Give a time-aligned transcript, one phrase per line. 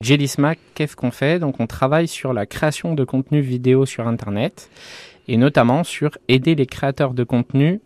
[0.00, 1.40] Jelly Smack, qu'est-ce qu'on fait?
[1.40, 4.70] Donc on travaille sur la création de contenu vidéo sur Internet
[5.26, 7.80] et notamment sur aider les créateurs de contenu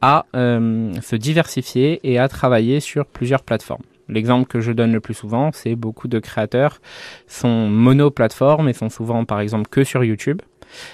[0.00, 3.84] à euh, se diversifier et à travailler sur plusieurs plateformes.
[4.08, 6.80] L'exemple que je donne le plus souvent, c'est beaucoup de créateurs
[7.28, 10.42] sont mono-plateformes et sont souvent par exemple que sur YouTube.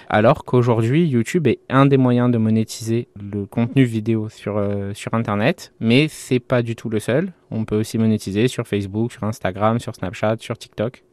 [0.09, 5.13] Alors qu'aujourd'hui, YouTube est un des moyens de monétiser le contenu vidéo sur, euh, sur
[5.13, 7.31] Internet, mais c'est pas du tout le seul.
[7.51, 11.03] On peut aussi monétiser sur Facebook, sur Instagram, sur Snapchat, sur TikTok.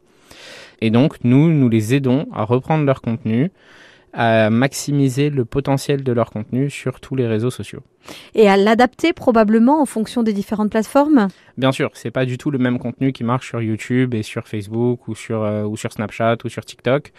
[0.81, 3.51] Et donc, nous, nous les aidons à reprendre leur contenu,
[4.17, 7.83] à maximiser le potentiel de leur contenu sur tous les réseaux sociaux.
[8.33, 11.27] Et à l'adapter probablement en fonction des différentes plateformes?
[11.55, 14.47] Bien sûr, c'est pas du tout le même contenu qui marche sur YouTube et sur
[14.47, 17.13] Facebook ou sur, euh, ou sur Snapchat ou sur TikTok.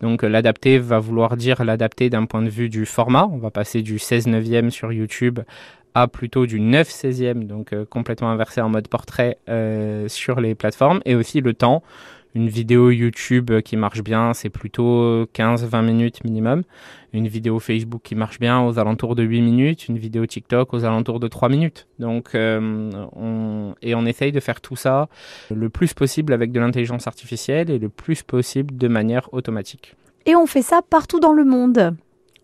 [0.00, 3.28] Donc euh, l'adapter va vouloir dire l'adapter d'un point de vue du format.
[3.32, 5.40] On va passer du 16 neuvième sur YouTube
[5.96, 9.38] à plutôt du 9 16e, donc euh, complètement inversé en mode portrait
[10.06, 11.82] sur les plateformes, et aussi le temps
[12.34, 16.62] une vidéo YouTube qui marche bien, c'est plutôt 15-20 minutes minimum.
[17.12, 19.88] Une vidéo Facebook qui marche bien aux alentours de 8 minutes.
[19.88, 21.86] Une vidéo TikTok aux alentours de 3 minutes.
[22.00, 25.08] Donc, euh, on, et on essaye de faire tout ça
[25.54, 29.94] le plus possible avec de l'intelligence artificielle et le plus possible de manière automatique.
[30.26, 31.94] Et on fait ça partout dans le monde.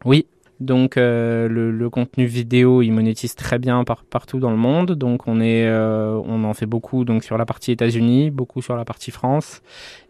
[0.05, 0.27] Oui,
[0.61, 4.93] donc euh, le, contenu vidéo, il monétise très bien partout dans le monde.
[4.93, 8.77] Donc on est, euh, on en fait beaucoup donc sur la partie États-Unis, beaucoup sur
[8.77, 9.63] la partie France,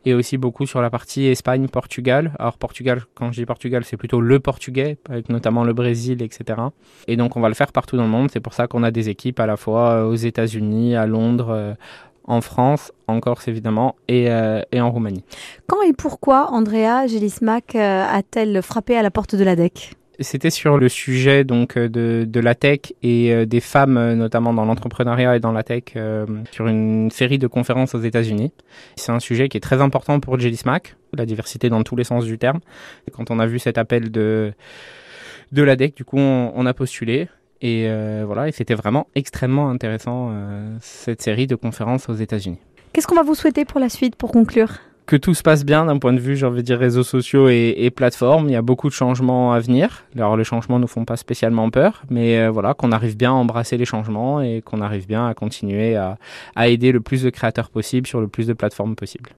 [0.04, 2.32] et aussi beaucoup sur la partie Espagne, Portugal.
[2.40, 6.60] Alors Portugal, quand je dis Portugal, c'est plutôt le portugais, avec notamment le Brésil, etc.
[7.06, 8.28] Et donc on va le faire partout dans le monde.
[8.32, 11.50] C'est pour ça qu'on a des équipes à la fois aux États-Unis, à Londres.
[11.50, 11.74] Euh,
[12.24, 15.24] en France, en Corse évidemment, et, et, en Roumanie.
[15.66, 19.96] Quand et pourquoi Andrea Gélismac a-t-elle frappé à la porte de la DEC?
[20.20, 24.14] C'était sur le sujet donc euh, de, de la tech et euh, des femmes, euh,
[24.14, 25.84] notamment dans l'entrepreneuriat et dans la tech,
[26.50, 28.52] sur une série de conférences aux États-Unis.
[28.96, 32.04] C'est un sujet qui est très important pour Jelly Smack, la diversité dans tous les
[32.04, 32.60] sens du terme.
[33.12, 34.52] Quand on a vu cet appel de
[35.52, 37.28] de la DEC, du coup, on, a postulé.
[37.60, 37.88] Et
[38.24, 40.32] voilà, et c'était vraiment extrêmement intéressant
[40.80, 42.58] cette série de conférences aux États-Unis.
[42.92, 44.78] Qu'est-ce qu'on va vous souhaiter pour la suite, pour conclure?
[45.10, 47.48] Que tout se passe bien d'un point de vue, j'ai envie de dire, réseaux sociaux
[47.48, 48.48] et, et, plateformes.
[48.48, 50.04] Il y a beaucoup de changements à venir.
[50.14, 53.34] Alors les changements ne font pas spécialement peur, mais euh, voilà, qu'on arrive bien à
[53.34, 56.16] embrasser les changements et qu'on arrive bien à continuer à,
[56.54, 59.28] à aider le plus de créateurs possible sur le plus de plateformes possible.